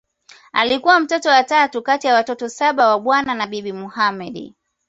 [0.53, 4.53] Alikuwa mtoto wa tatu kati ya watoto saba wa Bwana na Bibi Mohamed